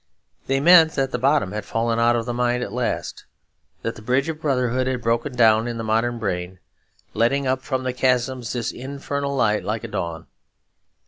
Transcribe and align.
They 0.47 0.59
meant 0.59 0.93
that 0.93 1.11
the 1.11 1.19
bottom 1.19 1.51
had 1.51 1.63
fallen 1.63 1.99
out 1.99 2.15
of 2.15 2.25
the 2.25 2.33
mind 2.33 2.63
at 2.63 2.71
last, 2.73 3.25
that 3.83 3.93
the 3.95 4.01
bridge 4.01 4.29
of 4.29 4.41
brotherhood 4.41 4.87
had 4.87 5.03
broken 5.03 5.35
down 5.35 5.67
in 5.67 5.77
the 5.77 5.83
modern 5.83 6.17
brain, 6.17 6.57
letting 7.13 7.45
up 7.45 7.61
from 7.61 7.83
the 7.83 7.93
chasms 7.93 8.51
this 8.53 8.71
infernal 8.71 9.35
light 9.35 9.63
like 9.63 9.83
a 9.83 9.87
dawn. 9.87 10.25